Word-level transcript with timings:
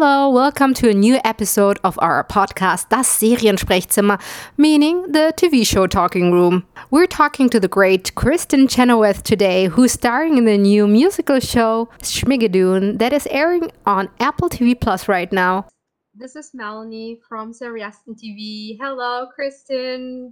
Hello, 0.00 0.30
welcome 0.30 0.74
to 0.74 0.88
a 0.88 0.94
new 0.94 1.18
episode 1.24 1.80
of 1.82 1.98
our 2.00 2.22
podcast, 2.22 2.88
Das 2.88 3.08
Seriensprechzimmer, 3.08 4.22
meaning 4.56 5.10
the 5.10 5.34
TV 5.36 5.66
show 5.66 5.88
talking 5.88 6.30
room. 6.30 6.64
We're 6.92 7.08
talking 7.08 7.48
to 7.50 7.58
the 7.58 7.66
great 7.66 8.14
Kristin 8.14 8.70
Chenoweth 8.70 9.24
today, 9.24 9.66
who's 9.66 9.90
starring 9.90 10.38
in 10.38 10.44
the 10.44 10.56
new 10.56 10.86
musical 10.86 11.40
show 11.40 11.88
Schmigadoon 12.00 13.00
that 13.00 13.12
is 13.12 13.26
airing 13.32 13.72
on 13.86 14.08
Apple 14.20 14.48
TV 14.48 14.80
Plus 14.80 15.08
right 15.08 15.32
now. 15.32 15.66
This 16.14 16.36
is 16.36 16.52
Melanie 16.54 17.18
from 17.28 17.52
Seriasten 17.52 18.14
TV. 18.14 18.78
Hello, 18.80 19.26
Kristin, 19.36 20.30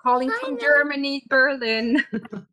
Calling 0.00 0.30
Hi, 0.30 0.38
from 0.40 0.54
Mel- 0.54 0.60
Germany, 0.62 1.22
Berlin. 1.28 2.02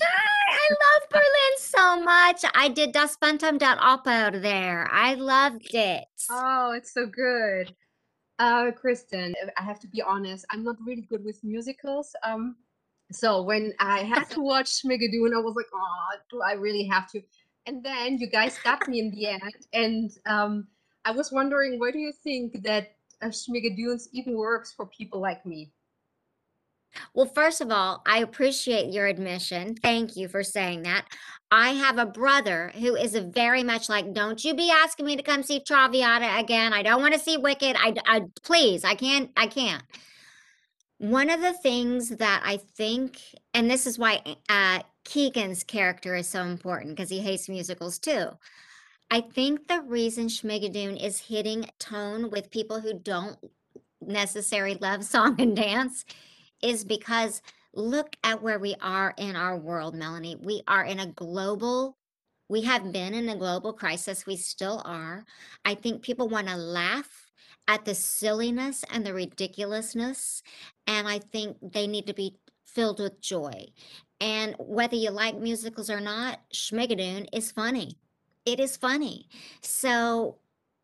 I 0.00 0.68
love 0.70 1.08
Berlin 1.10 1.54
so 1.58 2.02
much. 2.02 2.44
I 2.54 2.68
did 2.68 2.92
Das 2.92 3.16
Phantom 3.16 3.58
der 3.58 3.76
Oper 3.80 4.40
there. 4.40 4.88
I 4.92 5.14
loved 5.14 5.74
it. 5.74 6.04
oh, 6.30 6.72
it's 6.72 6.92
so 6.92 7.06
good. 7.06 7.74
Uh, 8.38 8.70
Kristin, 8.70 9.32
I 9.56 9.62
have 9.62 9.80
to 9.80 9.88
be 9.88 10.00
honest, 10.00 10.46
I'm 10.50 10.62
not 10.62 10.76
really 10.86 11.02
good 11.02 11.24
with 11.24 11.42
musicals. 11.42 12.14
Um, 12.22 12.56
so 13.10 13.42
when 13.42 13.72
I 13.80 14.00
had 14.02 14.30
to 14.30 14.40
watch 14.40 14.66
Schmigadoon, 14.66 15.34
I 15.34 15.40
was 15.40 15.54
like, 15.56 15.66
oh, 15.74 16.08
do 16.30 16.40
I 16.42 16.52
really 16.52 16.84
have 16.84 17.10
to? 17.12 17.22
And 17.66 17.82
then 17.82 18.18
you 18.18 18.28
guys 18.30 18.56
got 18.62 18.86
me 18.88 19.00
in 19.00 19.10
the 19.10 19.26
end. 19.26 19.66
And 19.72 20.10
um, 20.26 20.68
I 21.04 21.10
was 21.10 21.32
wondering, 21.32 21.80
why 21.80 21.90
do 21.90 21.98
you 21.98 22.12
think 22.12 22.62
that 22.62 22.92
uh, 23.22 23.26
Schmigadoons 23.26 24.08
even 24.12 24.34
works 24.34 24.72
for 24.72 24.86
people 24.86 25.20
like 25.20 25.44
me? 25.44 25.72
Well, 27.14 27.26
first 27.26 27.60
of 27.60 27.70
all, 27.70 28.02
I 28.06 28.18
appreciate 28.18 28.92
your 28.92 29.06
admission. 29.06 29.74
Thank 29.76 30.16
you 30.16 30.28
for 30.28 30.42
saying 30.42 30.82
that. 30.82 31.06
I 31.50 31.70
have 31.70 31.98
a 31.98 32.06
brother 32.06 32.72
who 32.74 32.94
is 32.94 33.14
very 33.14 33.62
much 33.62 33.88
like, 33.88 34.12
don't 34.12 34.44
you 34.44 34.54
be 34.54 34.70
asking 34.70 35.06
me 35.06 35.16
to 35.16 35.22
come 35.22 35.42
see 35.42 35.60
Traviata 35.60 36.38
again. 36.38 36.72
I 36.72 36.82
don't 36.82 37.00
want 37.00 37.14
to 37.14 37.20
see 37.20 37.36
Wicked. 37.36 37.76
I, 37.78 37.94
I 38.04 38.22
please, 38.42 38.84
I 38.84 38.94
can't, 38.94 39.30
I 39.36 39.46
can't. 39.46 39.82
One 40.98 41.30
of 41.30 41.40
the 41.40 41.54
things 41.54 42.10
that 42.10 42.42
I 42.44 42.58
think, 42.76 43.20
and 43.54 43.70
this 43.70 43.86
is 43.86 43.98
why 43.98 44.20
uh, 44.48 44.82
Keegan's 45.04 45.64
character 45.64 46.16
is 46.16 46.28
so 46.28 46.42
important 46.42 46.96
because 46.96 47.08
he 47.08 47.20
hates 47.20 47.48
musicals 47.48 47.98
too. 47.98 48.30
I 49.10 49.22
think 49.22 49.68
the 49.68 49.80
reason 49.82 50.26
Schmigadoon 50.26 51.02
is 51.02 51.18
hitting 51.18 51.64
tone 51.78 52.30
with 52.30 52.50
people 52.50 52.80
who 52.80 52.98
don't 52.98 53.38
necessarily 54.02 54.76
love 54.80 55.04
song 55.04 55.40
and 55.40 55.56
dance 55.56 56.04
is 56.62 56.84
because 56.84 57.42
look 57.74 58.16
at 58.24 58.42
where 58.42 58.58
we 58.58 58.74
are 58.80 59.14
in 59.16 59.36
our 59.36 59.56
world, 59.56 59.94
Melanie. 59.94 60.36
We 60.36 60.62
are 60.66 60.84
in 60.84 61.00
a 61.00 61.06
global, 61.06 61.96
we 62.48 62.62
have 62.62 62.92
been 62.92 63.14
in 63.14 63.28
a 63.28 63.36
global 63.36 63.72
crisis. 63.72 64.26
We 64.26 64.36
still 64.36 64.82
are. 64.84 65.24
I 65.64 65.74
think 65.74 66.02
people 66.02 66.28
want 66.28 66.48
to 66.48 66.56
laugh 66.56 67.26
at 67.68 67.84
the 67.84 67.94
silliness 67.94 68.84
and 68.90 69.04
the 69.04 69.14
ridiculousness. 69.14 70.42
And 70.86 71.06
I 71.06 71.18
think 71.18 71.58
they 71.60 71.86
need 71.86 72.06
to 72.06 72.14
be 72.14 72.36
filled 72.64 73.00
with 73.00 73.20
joy. 73.20 73.66
And 74.20 74.56
whether 74.58 74.96
you 74.96 75.10
like 75.10 75.38
musicals 75.38 75.90
or 75.90 76.00
not, 76.00 76.40
Schmigadoon 76.52 77.28
is 77.32 77.52
funny. 77.52 77.98
It 78.44 78.58
is 78.58 78.76
funny. 78.76 79.28
So 79.60 80.38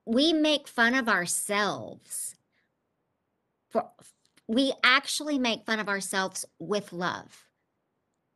we 0.04 0.32
make 0.32 0.68
fun 0.68 0.94
of 0.94 1.08
ourselves 1.08 2.36
for 3.70 3.88
we 4.48 4.72
actually 4.82 5.38
make 5.38 5.64
fun 5.64 5.80
of 5.80 5.88
ourselves 5.88 6.44
with 6.58 6.92
love. 6.92 7.46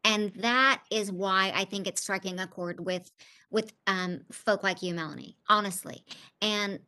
And 0.04 0.32
that 0.36 0.82
is 0.90 1.12
why 1.12 1.52
i 1.54 1.64
think 1.64 1.86
it's 1.86 2.00
striking 2.00 2.38
a 2.38 2.46
chord 2.46 2.84
with 2.84 3.10
with 3.50 3.72
um 3.86 4.20
folk 4.30 4.62
like 4.62 4.82
you 4.82 4.94
melanie 4.94 5.36
honestly. 5.48 6.04
And 6.40 6.80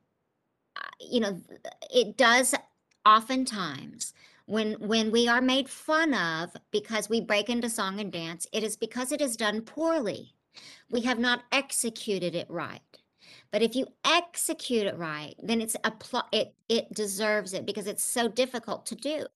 uh, 0.76 0.88
you 1.00 1.20
know 1.20 1.40
it 1.92 2.16
does 2.16 2.54
oftentimes 3.04 4.14
when 4.46 4.74
when 4.74 5.10
we 5.10 5.28
are 5.28 5.40
made 5.40 5.68
fun 5.68 6.14
of 6.14 6.56
because 6.70 7.08
we 7.08 7.20
break 7.20 7.50
into 7.50 7.68
song 7.68 8.00
and 8.00 8.12
dance 8.12 8.46
it 8.52 8.62
is 8.62 8.76
because 8.76 9.12
it 9.12 9.20
is 9.20 9.36
done 9.36 9.60
poorly. 9.62 10.34
We 10.90 11.02
have 11.02 11.18
not 11.18 11.42
executed 11.52 12.34
it 12.34 12.48
right 12.50 12.80
but 13.50 13.62
if 13.62 13.74
you 13.74 13.86
execute 14.04 14.86
it 14.86 14.96
right, 14.96 15.34
then 15.42 15.60
it's 15.60 15.76
a 15.84 15.90
pl- 15.90 16.28
it 16.32 16.54
it 16.68 16.92
deserves 16.94 17.52
it 17.52 17.66
because 17.66 17.86
it's 17.86 18.02
so 18.02 18.28
difficult 18.28 18.86
to 18.86 18.94
do. 18.94 19.26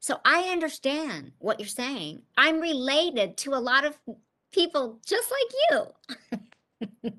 So 0.00 0.20
I 0.24 0.50
understand 0.50 1.32
what 1.38 1.58
you're 1.58 1.66
saying. 1.68 2.22
I'm 2.36 2.60
related 2.60 3.36
to 3.38 3.54
a 3.54 3.60
lot 3.60 3.84
of 3.84 3.98
people 4.52 5.00
just 5.06 5.30
like 5.30 5.52
you. 5.70 7.12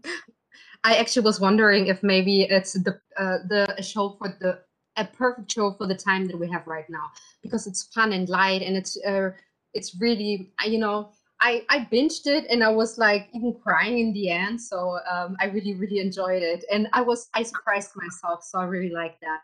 I 0.84 0.98
actually 0.98 1.24
was 1.24 1.40
wondering 1.40 1.88
if 1.88 2.04
maybe 2.04 2.44
it's 2.44 2.74
the 2.74 3.00
uh, 3.18 3.40
the 3.48 3.82
show 3.82 4.16
for 4.20 4.30
the 4.40 4.60
a 4.98 5.06
perfect 5.06 5.52
show 5.52 5.74
for 5.74 5.88
the 5.88 5.96
time 5.96 6.28
that 6.28 6.40
we 6.40 6.50
have 6.50 6.66
right 6.68 6.90
now 6.90 7.12
because 7.42 7.68
it's 7.68 7.84
fun 7.84 8.14
and 8.14 8.30
light 8.30 8.62
and 8.62 8.78
it's 8.78 8.98
uh, 9.06 9.32
it's 9.74 9.96
really 10.00 10.52
you 10.66 10.78
know 10.78 11.12
I 11.46 11.64
I 11.70 11.88
binged 11.92 12.26
it 12.26 12.48
and 12.50 12.64
I 12.64 12.70
was 12.70 12.98
like 12.98 13.30
even 13.34 13.54
crying 13.64 14.00
in 14.00 14.14
the 14.14 14.32
end 14.32 14.60
so 14.60 14.98
um, 15.10 15.38
I 15.40 15.46
really 15.46 15.76
really 15.76 16.00
enjoyed 16.00 16.42
it 16.42 16.66
and 16.72 16.88
I 16.92 17.02
was 17.02 17.30
I 17.36 17.44
surprised 17.44 17.92
myself 17.96 18.44
so 18.44 18.60
I 18.60 18.66
really 18.66 18.90
like 18.90 19.20
that. 19.22 19.42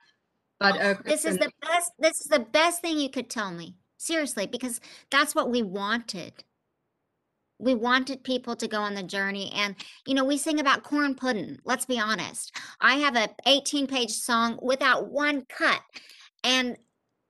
But 0.59 0.81
uh, 0.81 0.95
This 1.06 1.25
is 1.25 1.38
the 1.38 1.51
best 1.62 1.91
this 2.00 2.22
is 2.22 2.28
the 2.28 2.39
best 2.39 2.81
thing 2.81 2.97
you 3.00 3.09
could 3.09 3.29
tell 3.29 3.51
me. 3.51 3.75
Seriously, 3.97 4.47
because 4.47 4.81
that's 5.12 5.35
what 5.35 5.51
we 5.51 5.62
wanted. 5.62 6.44
We 7.59 7.75
wanted 7.75 8.23
people 8.23 8.56
to 8.56 8.68
go 8.68 8.79
on 8.79 8.95
the 8.95 9.03
journey 9.03 9.51
and 9.56 9.75
you 10.07 10.16
know, 10.16 10.25
we 10.25 10.38
sing 10.38 10.59
about 10.59 10.81
corn 10.81 11.13
pudding. 11.13 11.59
Let's 11.66 11.85
be 11.85 12.00
honest. 12.00 12.56
I 12.79 12.95
have 12.95 13.16
a 13.16 13.29
18 13.45 13.85
page 13.85 14.12
song 14.12 14.57
without 14.59 15.12
one 15.12 15.45
cut 15.45 15.81
and 16.44 16.78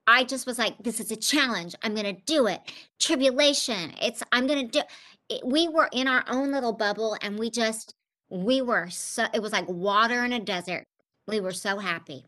I 0.08 0.24
just 0.24 0.48
was 0.48 0.58
like 0.58 0.78
this 0.84 1.00
is 1.00 1.12
a 1.12 1.16
challenge. 1.16 1.76
I'm 1.84 1.94
going 1.94 2.16
to 2.16 2.22
do 2.26 2.48
it. 2.48 2.60
Tribulation. 3.00 3.94
It's 4.02 4.24
I'm 4.32 4.48
going 4.48 4.68
to 4.70 4.80
do 4.80 4.86
it, 5.30 5.46
we 5.46 5.68
were 5.70 5.90
in 5.94 6.08
our 6.08 6.24
own 6.28 6.52
little 6.52 6.74
bubble 6.74 7.18
and 7.22 7.40
we 7.40 7.50
just 7.50 7.96
we 8.30 8.62
were 8.62 8.90
so 8.90 9.26
it 9.34 9.42
was 9.42 9.52
like 9.52 9.68
water 9.68 10.24
in 10.24 10.34
a 10.34 10.40
desert. 10.40 10.86
We 11.28 11.40
were 11.40 11.52
so 11.52 11.78
happy. 11.78 12.26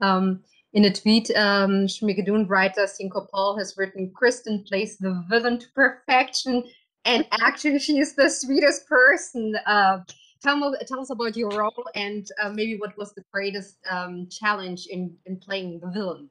um, 0.00 0.42
in 0.72 0.84
a 0.84 0.92
tweet, 0.92 1.30
um, 1.30 1.86
Schmigadoon 1.86 2.48
writer 2.48 2.86
Cinco 2.86 3.26
Paul 3.32 3.56
has 3.56 3.76
written, 3.76 4.12
"Kristin 4.20 4.66
plays 4.66 4.98
the 4.98 5.24
villain 5.30 5.58
to 5.58 5.66
perfection, 5.74 6.64
and 7.04 7.26
actually 7.40 7.78
she 7.78 7.98
is 7.98 8.14
the 8.14 8.28
sweetest 8.28 8.86
person." 8.86 9.56
Uh, 9.64 9.98
tell 10.42 10.56
me, 10.56 10.76
tell 10.86 11.00
us 11.00 11.10
about 11.10 11.36
your 11.36 11.50
role 11.50 11.84
and 11.94 12.26
uh, 12.42 12.50
maybe 12.50 12.76
what 12.76 12.96
was 12.98 13.14
the 13.14 13.24
greatest 13.32 13.78
um, 13.90 14.28
challenge 14.30 14.86
in 14.86 15.16
in 15.24 15.38
playing 15.38 15.80
the 15.80 15.90
villain. 15.90 16.28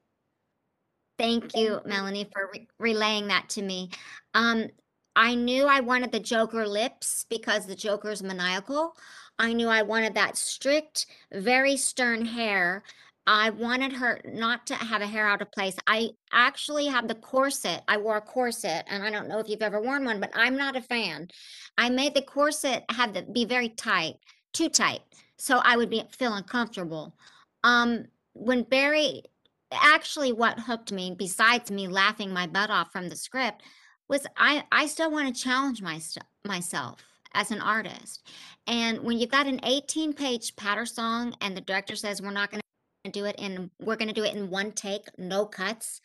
Thank 1.17 1.55
you, 1.55 1.79
Melanie, 1.85 2.29
for 2.33 2.49
re- 2.53 2.67
relaying 2.77 3.27
that 3.27 3.47
to 3.49 3.61
me. 3.61 3.89
Um, 4.33 4.67
I 5.15 5.33
knew 5.35 5.65
I 5.65 5.79
wanted 5.79 6.11
the 6.11 6.19
Joker 6.19 6.67
lips 6.67 7.25
because 7.29 7.65
the 7.65 7.75
Joker's 7.75 8.21
maniacal. 8.21 8.95
I 9.39 9.53
knew 9.53 9.69
I 9.69 9.81
wanted 9.83 10.15
that 10.15 10.35
strict, 10.37 11.05
very 11.31 11.77
stern 11.77 12.25
hair. 12.25 12.83
I 13.27 13.49
wanted 13.49 13.93
her 13.93 14.19
not 14.25 14.67
to 14.67 14.75
have 14.75 15.01
a 15.01 15.07
hair 15.07 15.27
out 15.27 15.41
of 15.41 15.51
place. 15.51 15.77
I 15.87 16.09
actually 16.31 16.87
have 16.87 17.07
the 17.07 17.15
corset. 17.15 17.81
I 17.87 17.97
wore 17.97 18.17
a 18.17 18.21
corset, 18.21 18.85
and 18.87 19.03
I 19.03 19.09
don't 19.09 19.27
know 19.27 19.39
if 19.39 19.47
you've 19.47 19.61
ever 19.61 19.81
worn 19.81 20.05
one, 20.05 20.19
but 20.19 20.31
I'm 20.35 20.57
not 20.57 20.75
a 20.75 20.81
fan. 20.81 21.29
I 21.77 21.89
made 21.89 22.13
the 22.13 22.21
corset 22.21 22.83
have 22.89 23.13
to 23.13 23.23
be 23.23 23.45
very 23.45 23.69
tight, 23.69 24.15
too 24.53 24.69
tight, 24.69 25.01
so 25.37 25.59
I 25.63 25.77
would 25.77 25.89
be 25.89 26.03
feel 26.11 26.33
uncomfortable. 26.33 27.15
Um, 27.63 28.05
when 28.33 28.63
Barry 28.63 29.23
actually 29.71 30.31
what 30.31 30.59
hooked 30.59 30.91
me 30.91 31.15
besides 31.17 31.71
me 31.71 31.87
laughing 31.87 32.31
my 32.31 32.47
butt 32.47 32.69
off 32.69 32.91
from 32.91 33.09
the 33.09 33.15
script 33.15 33.63
was 34.07 34.25
i 34.37 34.63
i 34.71 34.85
still 34.85 35.11
want 35.11 35.33
to 35.33 35.41
challenge 35.43 35.81
my, 35.81 35.99
myself 36.45 37.03
as 37.35 37.51
an 37.51 37.61
artist. 37.61 38.27
And 38.65 39.01
when 39.01 39.19
you've 39.19 39.29
got 39.29 39.45
an 39.45 39.59
18 39.63 40.13
page 40.13 40.55
patter 40.55 40.85
song 40.85 41.35
and 41.41 41.55
the 41.55 41.61
director 41.61 41.95
says 41.95 42.21
we're 42.21 42.31
not 42.31 42.49
going 42.49 42.61
to 43.03 43.11
do 43.11 43.25
it 43.25 43.35
in 43.37 43.69
we're 43.79 43.97
going 43.97 44.07
to 44.07 44.13
do 44.13 44.23
it 44.23 44.33
in 44.33 44.49
one 44.49 44.71
take 44.71 45.03
no 45.19 45.45
cuts 45.45 46.01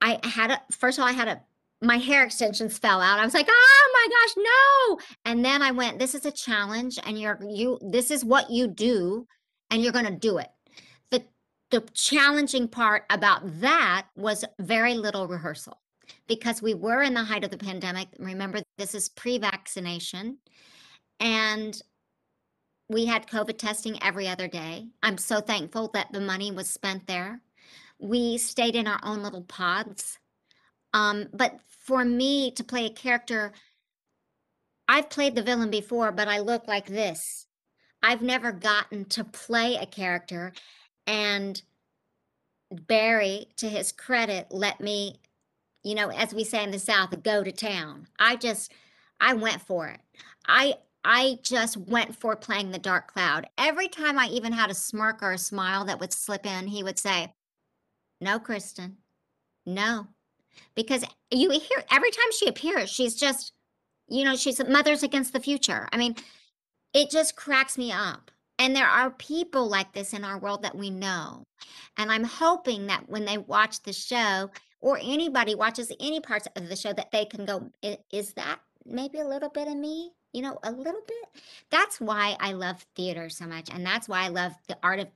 i 0.00 0.18
had 0.22 0.50
a 0.50 0.58
first 0.70 0.96
of 0.96 1.02
all 1.02 1.08
i 1.08 1.12
had 1.12 1.28
a 1.28 1.42
my 1.82 1.98
hair 1.98 2.24
extensions 2.24 2.76
fell 2.78 3.00
out. 3.00 3.20
I 3.20 3.24
was 3.24 3.34
like 3.34 3.46
oh 3.46 3.90
my 3.92 4.08
gosh 4.08 4.44
no! 4.44 5.30
And 5.30 5.44
then 5.44 5.60
i 5.60 5.70
went 5.70 5.98
this 5.98 6.14
is 6.14 6.24
a 6.24 6.30
challenge 6.30 6.98
and 7.04 7.20
you're 7.20 7.38
you 7.46 7.78
this 7.82 8.10
is 8.10 8.24
what 8.24 8.48
you 8.48 8.68
do 8.68 9.26
and 9.70 9.82
you're 9.82 9.92
going 9.92 10.06
to 10.06 10.16
do 10.16 10.38
it 10.38 10.48
the 11.70 11.80
challenging 11.92 12.68
part 12.68 13.04
about 13.10 13.60
that 13.60 14.06
was 14.16 14.44
very 14.58 14.94
little 14.94 15.26
rehearsal 15.26 15.78
because 16.26 16.62
we 16.62 16.74
were 16.74 17.02
in 17.02 17.14
the 17.14 17.24
height 17.24 17.44
of 17.44 17.50
the 17.50 17.58
pandemic. 17.58 18.08
Remember, 18.18 18.60
this 18.78 18.94
is 18.94 19.08
pre 19.08 19.38
vaccination, 19.38 20.38
and 21.20 21.80
we 22.88 23.04
had 23.04 23.26
COVID 23.26 23.58
testing 23.58 24.02
every 24.02 24.28
other 24.28 24.48
day. 24.48 24.88
I'm 25.02 25.18
so 25.18 25.40
thankful 25.40 25.88
that 25.92 26.12
the 26.12 26.20
money 26.20 26.50
was 26.50 26.70
spent 26.70 27.06
there. 27.06 27.42
We 27.98 28.38
stayed 28.38 28.76
in 28.76 28.86
our 28.86 29.00
own 29.02 29.22
little 29.22 29.42
pods. 29.42 30.18
Um, 30.94 31.26
but 31.34 31.60
for 31.84 32.04
me 32.04 32.50
to 32.52 32.64
play 32.64 32.86
a 32.86 32.90
character, 32.90 33.52
I've 34.86 35.10
played 35.10 35.34
the 35.34 35.42
villain 35.42 35.70
before, 35.70 36.12
but 36.12 36.28
I 36.28 36.38
look 36.38 36.66
like 36.66 36.86
this. 36.86 37.46
I've 38.02 38.22
never 38.22 38.52
gotten 38.52 39.04
to 39.06 39.24
play 39.24 39.74
a 39.74 39.84
character 39.84 40.52
and 41.08 41.60
Barry, 42.70 43.46
to 43.56 43.68
his 43.68 43.92
credit, 43.92 44.46
let 44.50 44.78
me, 44.80 45.16
you 45.82 45.94
know, 45.94 46.10
as 46.10 46.34
we 46.34 46.44
say 46.44 46.62
in 46.62 46.70
the 46.70 46.78
South, 46.78 47.22
go 47.22 47.42
to 47.42 47.50
town. 47.50 48.06
I 48.18 48.36
just, 48.36 48.72
I 49.18 49.32
went 49.32 49.62
for 49.62 49.88
it. 49.88 50.00
I, 50.46 50.74
I 51.04 51.38
just 51.42 51.78
went 51.78 52.14
for 52.14 52.36
playing 52.36 52.70
the 52.70 52.78
dark 52.78 53.10
cloud. 53.10 53.46
Every 53.56 53.88
time 53.88 54.18
I 54.18 54.26
even 54.26 54.52
had 54.52 54.70
a 54.70 54.74
smirk 54.74 55.22
or 55.22 55.32
a 55.32 55.38
smile 55.38 55.86
that 55.86 55.98
would 55.98 56.12
slip 56.12 56.44
in, 56.44 56.66
he 56.66 56.82
would 56.82 56.98
say, 56.98 57.32
No, 58.20 58.38
Kristin, 58.38 58.96
no. 59.64 60.08
Because 60.74 61.04
you 61.30 61.50
hear 61.50 61.84
every 61.90 62.10
time 62.10 62.32
she 62.32 62.48
appears, 62.48 62.90
she's 62.90 63.14
just, 63.14 63.52
you 64.08 64.24
know, 64.24 64.36
she's 64.36 64.60
a 64.60 64.68
mothers 64.68 65.02
against 65.02 65.32
the 65.32 65.40
future. 65.40 65.88
I 65.90 65.96
mean, 65.96 66.16
it 66.92 67.10
just 67.10 67.34
cracks 67.34 67.78
me 67.78 67.92
up. 67.92 68.30
And 68.58 68.74
there 68.74 68.88
are 68.88 69.10
people 69.10 69.68
like 69.68 69.92
this 69.92 70.12
in 70.12 70.24
our 70.24 70.38
world 70.38 70.62
that 70.62 70.76
we 70.76 70.90
know. 70.90 71.44
And 71.96 72.10
I'm 72.10 72.24
hoping 72.24 72.86
that 72.88 73.08
when 73.08 73.24
they 73.24 73.38
watch 73.38 73.82
the 73.82 73.92
show 73.92 74.50
or 74.80 74.98
anybody 74.98 75.54
watches 75.54 75.92
any 76.00 76.20
parts 76.20 76.48
of 76.56 76.68
the 76.68 76.76
show 76.76 76.92
that 76.92 77.12
they 77.12 77.24
can 77.24 77.44
go, 77.44 77.70
is 78.12 78.32
that 78.34 78.58
maybe 78.84 79.20
a 79.20 79.28
little 79.28 79.48
bit 79.48 79.68
of 79.68 79.76
me? 79.76 80.12
You 80.32 80.42
know, 80.42 80.58
a 80.62 80.70
little 80.70 81.00
bit. 81.06 81.42
That's 81.70 82.00
why 82.00 82.36
I 82.38 82.52
love 82.52 82.84
theater 82.94 83.30
so 83.30 83.46
much. 83.46 83.70
And 83.72 83.84
that's 83.84 84.08
why 84.08 84.24
I 84.24 84.28
love 84.28 84.52
the 84.66 84.76
art 84.82 85.00
of 85.00 85.08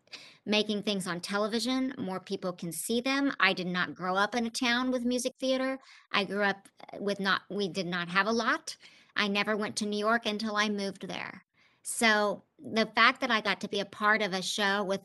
making 0.47 0.83
things 0.83 1.07
on 1.07 1.21
television. 1.21 1.95
More 1.99 2.19
people 2.19 2.53
can 2.53 2.73
see 2.73 3.01
them. 3.01 3.33
I 3.39 3.53
did 3.53 3.67
not 3.67 3.95
grow 3.95 4.15
up 4.17 4.35
in 4.35 4.47
a 4.47 4.51
town 4.51 4.91
with 4.91 5.05
music 5.05 5.35
theater. 5.39 5.79
I 6.13 6.25
grew 6.25 6.45
up 6.45 6.67
uh, 6.93 6.97
with 6.99 7.21
not, 7.21 7.43
we 7.51 7.69
did 7.69 7.87
not 7.87 8.09
have 8.09 8.27
a 8.27 8.33
lot. 8.33 8.77
I 9.15 9.29
never 9.29 9.57
went 9.57 9.77
to 9.77 9.87
New 9.87 9.99
York 9.99 10.25
until 10.25 10.57
I 10.57 10.71
moved 10.71 11.07
there. 11.07 11.45
So 11.83 12.45
the 12.59 12.87
fact 12.95 13.21
that 13.21 13.31
I 13.31 13.41
got 13.41 13.61
to 13.61 13.69
be 13.69 13.81
a 13.81 13.85
part 13.85 14.23
of 14.23 14.33
a 14.33 14.43
show 14.43 14.85
with, 14.85 15.01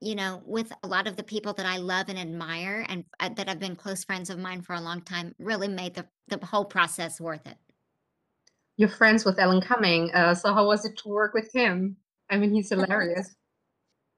you 0.00 0.14
know, 0.14 0.42
with 0.44 0.72
a 0.82 0.88
lot 0.88 1.06
of 1.06 1.16
the 1.16 1.22
people 1.22 1.52
that 1.54 1.66
I 1.66 1.76
love 1.76 2.08
and 2.08 2.18
admire 2.18 2.84
and 2.88 3.04
uh, 3.20 3.30
that 3.36 3.48
have 3.48 3.60
been 3.60 3.76
close 3.76 4.04
friends 4.04 4.30
of 4.30 4.38
mine 4.38 4.62
for 4.62 4.74
a 4.74 4.80
long 4.80 5.00
time 5.00 5.34
really 5.38 5.68
made 5.68 5.94
the, 5.94 6.06
the 6.28 6.44
whole 6.44 6.64
process 6.64 7.20
worth 7.20 7.46
it. 7.46 7.56
You're 8.76 8.88
friends 8.88 9.24
with 9.24 9.38
Alan 9.38 9.60
Cumming. 9.60 10.10
Uh, 10.12 10.34
so 10.34 10.52
how 10.52 10.66
was 10.66 10.84
it 10.84 10.96
to 10.98 11.08
work 11.08 11.32
with 11.32 11.50
him? 11.54 11.96
I 12.28 12.36
mean, 12.36 12.52
he's 12.52 12.70
hilarious. 12.70 13.36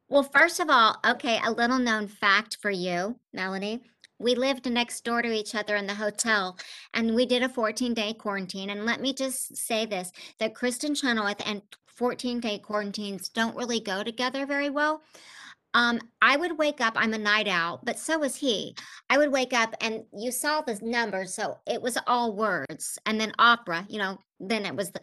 Well, 0.08 0.22
first 0.22 0.60
of 0.60 0.70
all, 0.70 0.96
okay, 1.04 1.40
a 1.44 1.50
little 1.50 1.78
known 1.78 2.06
fact 2.08 2.58
for 2.62 2.70
you, 2.70 3.18
Melanie 3.32 3.82
we 4.18 4.34
lived 4.34 4.70
next 4.70 5.04
door 5.04 5.22
to 5.22 5.32
each 5.32 5.54
other 5.54 5.76
in 5.76 5.86
the 5.86 5.94
hotel 5.94 6.58
and 6.94 7.14
we 7.14 7.26
did 7.26 7.42
a 7.42 7.48
14 7.48 7.94
day 7.94 8.12
quarantine. 8.14 8.70
And 8.70 8.86
let 8.86 9.00
me 9.00 9.12
just 9.12 9.56
say 9.56 9.86
this 9.86 10.12
that 10.38 10.54
Kristin 10.54 10.98
Chenoweth 10.98 11.42
and 11.46 11.62
14 11.86 12.40
day 12.40 12.58
quarantines 12.58 13.28
don't 13.28 13.56
really 13.56 13.80
go 13.80 14.02
together 14.02 14.46
very 14.46 14.70
well. 14.70 15.02
Um, 15.74 16.00
I 16.22 16.38
would 16.38 16.56
wake 16.56 16.80
up, 16.80 16.94
I'm 16.96 17.12
a 17.12 17.18
night 17.18 17.48
owl, 17.48 17.80
but 17.84 17.98
so 17.98 18.18
was 18.18 18.34
he. 18.34 18.74
I 19.10 19.18
would 19.18 19.30
wake 19.30 19.52
up 19.52 19.74
and 19.82 20.04
you 20.10 20.32
saw 20.32 20.62
the 20.62 20.78
numbers, 20.80 21.34
so 21.34 21.58
it 21.66 21.82
was 21.82 21.98
all 22.06 22.34
words 22.34 22.98
and 23.04 23.20
then 23.20 23.34
opera, 23.38 23.84
you 23.88 23.98
know, 23.98 24.18
then 24.40 24.64
it 24.64 24.74
was 24.74 24.90
the 24.90 25.00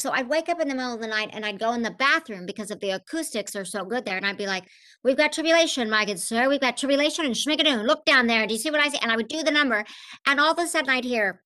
so 0.00 0.10
I'd 0.10 0.28
wake 0.28 0.48
up 0.48 0.60
in 0.60 0.68
the 0.68 0.74
middle 0.74 0.94
of 0.94 1.00
the 1.00 1.06
night 1.06 1.30
and 1.32 1.44
I'd 1.44 1.58
go 1.58 1.72
in 1.72 1.82
the 1.82 1.90
bathroom 1.90 2.46
because 2.46 2.70
of 2.70 2.80
the 2.80 2.90
acoustics 2.90 3.54
are 3.54 3.64
so 3.64 3.84
good 3.84 4.04
there. 4.04 4.16
And 4.16 4.26
I'd 4.26 4.36
be 4.36 4.46
like, 4.46 4.64
We've 5.02 5.16
got 5.16 5.32
tribulation, 5.32 5.88
my 5.88 6.04
good 6.04 6.20
sir. 6.20 6.48
We've 6.48 6.60
got 6.60 6.76
tribulation 6.76 7.24
and 7.24 7.34
schmigadoon. 7.34 7.86
Look 7.86 8.04
down 8.04 8.26
there. 8.26 8.46
Do 8.46 8.54
you 8.54 8.60
see 8.60 8.70
what 8.70 8.80
I 8.80 8.88
see? 8.88 8.98
And 9.00 9.10
I 9.10 9.16
would 9.16 9.28
do 9.28 9.42
the 9.42 9.50
number. 9.50 9.84
And 10.26 10.38
all 10.38 10.52
of 10.52 10.58
a 10.58 10.66
sudden 10.66 10.90
I'd 10.90 11.04
hear 11.04 11.42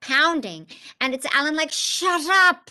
pounding. 0.00 0.66
And 1.00 1.14
it's 1.14 1.26
Alan 1.34 1.56
like, 1.56 1.70
shut 1.72 2.22
up. 2.28 2.70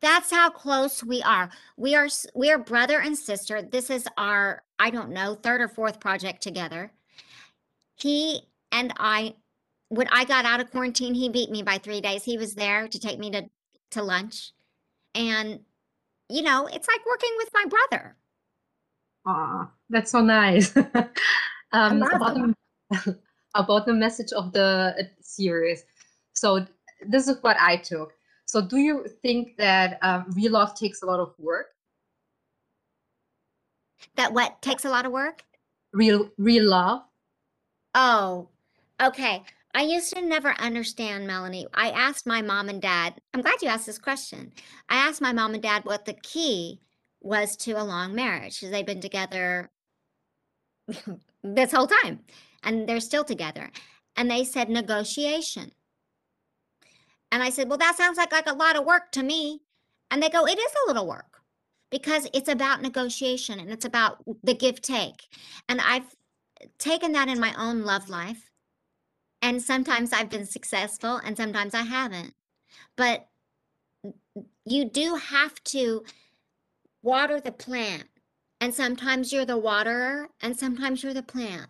That's 0.00 0.30
how 0.30 0.48
close 0.48 1.04
we 1.04 1.22
are. 1.22 1.50
We 1.76 1.94
are 1.94 2.08
we 2.34 2.50
are 2.50 2.58
brother 2.58 3.00
and 3.00 3.16
sister. 3.16 3.60
This 3.60 3.90
is 3.90 4.08
our, 4.16 4.62
I 4.78 4.88
don't 4.90 5.10
know, 5.10 5.34
third 5.34 5.60
or 5.60 5.68
fourth 5.68 6.00
project 6.00 6.42
together. 6.42 6.90
He 7.96 8.40
and 8.72 8.94
I 8.98 9.34
when 9.88 10.08
I 10.08 10.24
got 10.24 10.46
out 10.46 10.60
of 10.60 10.70
quarantine, 10.70 11.14
he 11.14 11.28
beat 11.28 11.50
me 11.50 11.62
by 11.62 11.76
three 11.76 12.00
days. 12.00 12.24
He 12.24 12.38
was 12.38 12.54
there 12.54 12.88
to 12.88 12.98
take 12.98 13.18
me 13.18 13.30
to 13.32 13.50
to 13.90 14.02
lunch. 14.02 14.52
And, 15.14 15.60
you 16.28 16.42
know, 16.42 16.66
it's 16.66 16.88
like 16.88 17.04
working 17.06 17.30
with 17.38 17.50
my 17.52 17.64
brother. 17.66 18.16
Ah, 19.26 19.70
that's 19.88 20.10
so 20.10 20.20
nice. 20.20 20.76
um, 21.72 22.02
about, 22.02 22.34
the, 22.34 23.16
about 23.54 23.86
the 23.86 23.94
message 23.94 24.32
of 24.32 24.52
the 24.52 24.94
uh, 24.98 25.02
series. 25.20 25.84
So 26.32 26.66
this 27.06 27.28
is 27.28 27.36
what 27.42 27.56
I 27.60 27.76
took. 27.76 28.12
So 28.46 28.60
do 28.60 28.78
you 28.78 29.06
think 29.22 29.56
that 29.58 29.98
um, 30.02 30.26
real 30.34 30.52
love 30.52 30.74
takes 30.74 31.02
a 31.02 31.06
lot 31.06 31.20
of 31.20 31.34
work? 31.38 31.68
That 34.16 34.32
what 34.32 34.60
takes 34.62 34.84
a 34.84 34.90
lot 34.90 35.06
of 35.06 35.12
work? 35.12 35.44
Real 35.92 36.30
real 36.38 36.68
love. 36.68 37.02
Oh, 37.94 38.48
okay. 39.00 39.42
I 39.74 39.82
used 39.82 40.12
to 40.14 40.22
never 40.22 40.52
understand, 40.60 41.26
Melanie. 41.26 41.66
I 41.74 41.90
asked 41.90 42.26
my 42.26 42.42
mom 42.42 42.68
and 42.68 42.82
dad, 42.82 43.20
I'm 43.32 43.40
glad 43.40 43.62
you 43.62 43.68
asked 43.68 43.86
this 43.86 43.98
question. 43.98 44.52
I 44.88 44.96
asked 44.96 45.20
my 45.20 45.32
mom 45.32 45.54
and 45.54 45.62
dad 45.62 45.84
what 45.84 46.04
the 46.04 46.14
key 46.14 46.80
was 47.20 47.56
to 47.58 47.72
a 47.72 47.84
long 47.84 48.14
marriage 48.14 48.58
because 48.58 48.72
they've 48.72 48.86
been 48.86 49.00
together 49.00 49.70
this 51.44 51.72
whole 51.72 51.86
time 51.86 52.20
and 52.64 52.88
they're 52.88 53.00
still 53.00 53.24
together. 53.24 53.70
And 54.16 54.28
they 54.28 54.44
said 54.44 54.68
negotiation. 54.68 55.70
And 57.30 57.42
I 57.42 57.50
said, 57.50 57.68
Well, 57.68 57.78
that 57.78 57.96
sounds 57.96 58.18
like, 58.18 58.32
like 58.32 58.48
a 58.48 58.54
lot 58.54 58.76
of 58.76 58.84
work 58.84 59.12
to 59.12 59.22
me. 59.22 59.60
And 60.10 60.20
they 60.20 60.28
go, 60.28 60.46
It 60.46 60.58
is 60.58 60.72
a 60.72 60.88
little 60.88 61.06
work 61.06 61.40
because 61.90 62.28
it's 62.34 62.48
about 62.48 62.82
negotiation 62.82 63.60
and 63.60 63.70
it's 63.70 63.84
about 63.84 64.18
the 64.42 64.54
give 64.54 64.80
take. 64.80 65.28
And 65.68 65.80
I've 65.80 66.16
taken 66.78 67.12
that 67.12 67.28
in 67.28 67.38
my 67.38 67.54
own 67.56 67.84
love 67.84 68.08
life 68.08 68.49
and 69.42 69.62
sometimes 69.62 70.12
I've 70.12 70.30
been 70.30 70.46
successful 70.46 71.16
and 71.16 71.36
sometimes 71.36 71.74
I 71.74 71.82
haven't. 71.82 72.34
But 72.96 73.28
you 74.64 74.84
do 74.84 75.16
have 75.16 75.62
to 75.64 76.04
water 77.02 77.40
the 77.40 77.52
plant. 77.52 78.04
And 78.60 78.74
sometimes 78.74 79.32
you're 79.32 79.46
the 79.46 79.56
waterer 79.56 80.28
and 80.42 80.58
sometimes 80.58 81.02
you're 81.02 81.14
the 81.14 81.22
plant. 81.22 81.68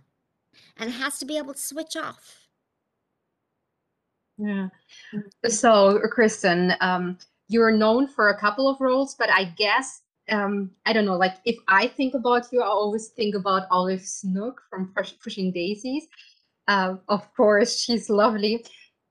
And 0.77 0.91
it 0.91 0.95
has 0.95 1.19
to 1.19 1.25
be 1.25 1.39
able 1.39 1.55
to 1.55 1.61
switch 1.61 1.97
off. 1.97 2.49
Yeah. 4.37 4.69
So, 5.47 6.01
Kristin, 6.17 6.77
um, 6.81 7.19
you're 7.49 7.71
known 7.71 8.09
for 8.09 8.31
a 8.31 8.39
couple 8.39 8.69
of 8.69 8.81
roles, 8.81 9.15
but 9.15 9.31
I 9.31 9.45
guess 9.45 10.03
um, 10.31 10.71
I 10.87 10.93
don't 10.93 11.05
know. 11.05 11.17
Like 11.17 11.37
if 11.45 11.57
I 11.69 11.89
think 11.89 12.15
about 12.15 12.47
you, 12.53 12.63
I 12.63 12.67
always 12.67 13.09
think 13.09 13.35
about 13.35 13.67
Olive 13.71 14.03
Snook 14.03 14.63
from 14.71 14.93
Pushing 15.23 15.53
Daisies. 15.53 16.07
Uh, 16.71 16.95
of 17.09 17.35
course, 17.35 17.81
she's 17.81 18.09
lovely. 18.09 18.65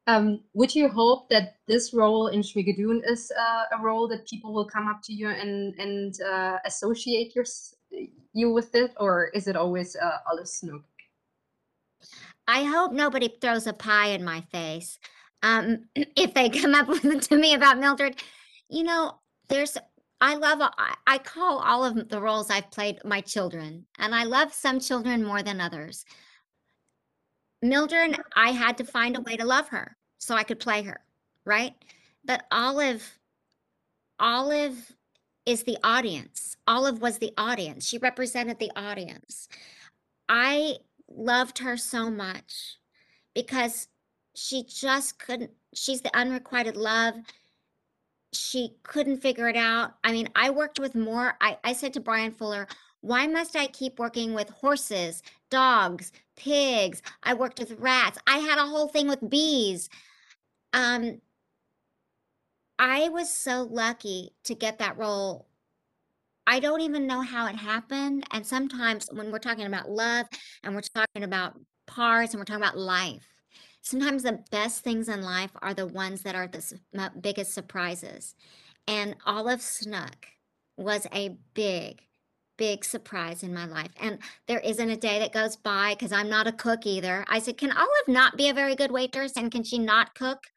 Um, 0.07 0.39
would 0.53 0.73
you 0.73 0.87
hope 0.87 1.29
that 1.29 1.57
this 1.67 1.93
role 1.93 2.27
in 2.27 2.39
Schmigadoon 2.39 3.01
is 3.05 3.33
uh, 3.37 3.77
a 3.77 3.83
role 3.83 4.07
that 4.07 4.25
people 4.25 4.53
will 4.53 4.65
come 4.65 4.87
up 4.87 5.01
to 5.03 5.13
you 5.13 5.27
and 5.27 5.75
and 5.77 6.15
uh, 6.21 6.57
associate 6.65 7.35
your, 7.35 7.43
you 8.31 8.53
with 8.53 8.73
it, 8.75 8.91
or 8.97 9.29
is 9.33 9.47
it 9.47 9.57
always 9.57 9.97
uh, 9.97 10.19
Olive 10.31 10.47
Snook? 10.47 10.83
I 12.47 12.63
hope 12.63 12.93
nobody 12.93 13.27
throws 13.41 13.67
a 13.67 13.73
pie 13.73 14.11
in 14.17 14.23
my 14.23 14.39
face. 14.53 14.97
Um, 15.43 15.89
if 15.95 16.33
they 16.33 16.47
come 16.49 16.73
up 16.73 16.87
with 16.93 17.03
it 17.03 17.23
to 17.23 17.35
me 17.35 17.55
about 17.55 17.77
Mildred, 17.77 18.23
you 18.69 18.83
know, 18.83 19.19
there's 19.49 19.77
I 20.21 20.35
love 20.35 20.61
I 21.05 21.17
call 21.17 21.59
all 21.59 21.83
of 21.83 22.07
the 22.07 22.21
roles 22.21 22.49
I've 22.49 22.71
played 22.71 22.99
my 23.03 23.19
children, 23.19 23.85
and 23.97 24.15
I 24.15 24.23
love 24.23 24.53
some 24.53 24.79
children 24.79 25.25
more 25.25 25.43
than 25.43 25.59
others. 25.59 26.05
Mildred, 27.61 28.17
I 28.35 28.51
had 28.51 28.77
to 28.77 28.83
find 28.83 29.17
a 29.17 29.21
way 29.21 29.35
to 29.37 29.45
love 29.45 29.67
her 29.69 29.97
so 30.17 30.35
I 30.35 30.43
could 30.43 30.59
play 30.59 30.81
her, 30.83 31.01
right? 31.45 31.73
But 32.23 32.45
Olive, 32.51 33.19
Olive 34.19 34.93
is 35.45 35.63
the 35.63 35.77
audience. 35.83 36.55
Olive 36.67 37.01
was 37.01 37.17
the 37.17 37.33
audience. 37.37 37.87
She 37.87 37.97
represented 37.97 38.59
the 38.59 38.71
audience. 38.75 39.49
I 40.27 40.75
loved 41.09 41.57
her 41.59 41.75
so 41.75 42.09
much 42.09 42.77
because 43.33 43.87
she 44.35 44.63
just 44.63 45.19
couldn't, 45.19 45.51
she's 45.73 46.01
the 46.01 46.15
unrequited 46.15 46.77
love. 46.77 47.15
She 48.31 48.75
couldn't 48.83 49.21
figure 49.21 49.49
it 49.49 49.57
out. 49.57 49.95
I 50.03 50.11
mean, 50.11 50.29
I 50.35 50.51
worked 50.51 50.79
with 50.79 50.93
more. 50.93 51.35
I, 51.41 51.57
I 51.63 51.73
said 51.73 51.93
to 51.93 51.99
Bryan 51.99 52.31
Fuller, 52.31 52.67
why 53.01 53.27
must 53.27 53.55
I 53.55 53.67
keep 53.67 53.99
working 53.99 54.33
with 54.33 54.49
horses, 54.49 55.23
dogs, 55.49 56.11
pigs? 56.35 57.01
I 57.23 57.33
worked 57.33 57.59
with 57.59 57.79
rats. 57.79 58.17
I 58.27 58.39
had 58.39 58.57
a 58.57 58.67
whole 58.67 58.87
thing 58.87 59.07
with 59.07 59.29
bees. 59.29 59.89
Um, 60.73 61.21
I 62.77 63.09
was 63.09 63.33
so 63.33 63.67
lucky 63.69 64.31
to 64.45 64.55
get 64.55 64.79
that 64.79 64.97
role. 64.97 65.47
I 66.47 66.59
don't 66.59 66.81
even 66.81 67.07
know 67.07 67.21
how 67.21 67.47
it 67.47 67.55
happened. 67.55 68.25
And 68.31 68.45
sometimes 68.45 69.07
when 69.11 69.31
we're 69.31 69.39
talking 69.39 69.65
about 69.65 69.89
love 69.89 70.27
and 70.63 70.73
we're 70.73 70.81
talking 70.81 71.23
about 71.23 71.59
parts 71.85 72.33
and 72.33 72.39
we're 72.39 72.45
talking 72.45 72.63
about 72.63 72.77
life, 72.77 73.27
sometimes 73.81 74.23
the 74.23 74.43
best 74.49 74.83
things 74.83 75.09
in 75.09 75.21
life 75.21 75.51
are 75.61 75.73
the 75.73 75.87
ones 75.87 76.23
that 76.23 76.35
are 76.35 76.47
the 76.47 77.11
biggest 77.21 77.53
surprises. 77.53 78.33
And 78.87 79.15
Olive 79.25 79.61
Snook 79.61 80.25
was 80.75 81.05
a 81.13 81.37
big, 81.53 82.01
big 82.59 82.83
surprise 82.83 83.41
in 83.41 83.53
my 83.53 83.65
life. 83.65 83.89
And 83.99 84.19
there 84.47 84.59
isn't 84.59 84.89
a 84.89 84.97
day 84.97 85.17
that 85.19 85.31
goes 85.31 85.55
by 85.55 85.95
because 85.95 86.11
I'm 86.11 86.29
not 86.29 86.45
a 86.45 86.51
cook 86.51 86.85
either. 86.85 87.25
I 87.29 87.39
said, 87.39 87.57
Can 87.57 87.71
Olive 87.71 88.07
not 88.07 88.37
be 88.37 88.49
a 88.49 88.53
very 88.53 88.75
good 88.75 88.91
waitress? 88.91 89.37
And 89.37 89.51
can 89.51 89.63
she 89.63 89.79
not 89.79 90.13
cook? 90.13 90.45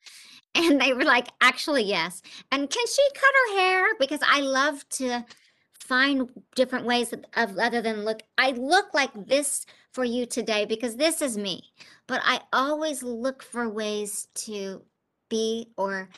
And 0.54 0.78
they 0.78 0.92
were 0.92 1.04
like, 1.04 1.28
Actually, 1.40 1.84
yes. 1.84 2.20
And 2.50 2.68
can 2.68 2.86
she 2.86 3.02
cut 3.14 3.32
her 3.46 3.58
hair? 3.58 3.86
Because 3.98 4.20
I 4.28 4.40
love 4.40 4.86
to 4.90 5.24
find 5.72 6.28
different 6.54 6.84
ways 6.84 7.14
of, 7.14 7.24
of 7.36 7.56
other 7.56 7.80
than 7.80 8.04
look. 8.04 8.22
I 8.36 8.50
look 8.50 8.92
like 8.92 9.12
this 9.14 9.64
for 9.94 10.04
you 10.04 10.26
today 10.26 10.66
because 10.66 10.96
this 10.96 11.22
is 11.22 11.38
me. 11.38 11.62
But 12.06 12.20
I 12.22 12.40
always 12.52 13.02
look 13.02 13.42
for 13.42 13.66
ways 13.70 14.28
to 14.46 14.82
be 15.30 15.68
or 15.78 16.10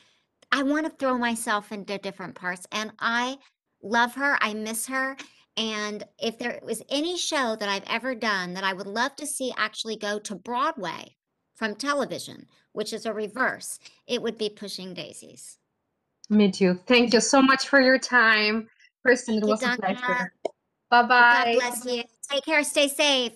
I 0.51 0.63
want 0.63 0.85
to 0.85 0.91
throw 0.91 1.17
myself 1.17 1.71
into 1.71 1.97
different 1.97 2.35
parts. 2.35 2.67
And 2.73 2.91
I 2.99 3.37
love 3.81 4.15
her. 4.15 4.37
I 4.41 4.53
miss 4.53 4.87
her. 4.87 5.15
And 5.57 6.03
if 6.19 6.37
there 6.37 6.59
was 6.63 6.81
any 6.89 7.17
show 7.17 7.55
that 7.55 7.69
I've 7.69 7.83
ever 7.89 8.13
done 8.13 8.53
that 8.55 8.63
I 8.63 8.73
would 8.73 8.87
love 8.87 9.15
to 9.17 9.25
see 9.25 9.53
actually 9.57 9.95
go 9.95 10.19
to 10.19 10.35
Broadway 10.35 11.15
from 11.55 11.75
television, 11.75 12.47
which 12.73 12.91
is 12.91 13.05
a 13.05 13.13
reverse, 13.13 13.79
it 14.07 14.21
would 14.21 14.37
be 14.37 14.49
Pushing 14.49 14.93
Daisies. 14.93 15.57
Me 16.29 16.51
too. 16.51 16.79
Thank 16.87 17.13
you 17.13 17.21
so 17.21 17.41
much 17.41 17.67
for 17.67 17.79
your 17.79 17.99
time. 17.99 18.67
Kristin, 19.05 19.37
it 19.37 19.45
was 19.45 19.63
a 19.63 19.77
pleasure. 19.77 20.33
Bye 20.89 21.03
bye. 21.03 21.57
God 21.59 21.59
bless 21.59 21.85
you. 21.85 22.03
Take 22.29 22.45
care. 22.45 22.63
Stay 22.63 22.87
safe. 22.87 23.33